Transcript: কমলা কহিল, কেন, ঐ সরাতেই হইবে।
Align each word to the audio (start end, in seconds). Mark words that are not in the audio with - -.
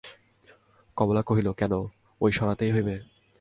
কমলা 0.97 1.21
কহিল, 1.21 1.47
কেন, 1.51 1.73
ঐ 2.21 2.25
সরাতেই 2.31 2.71
হইবে। 2.71 2.95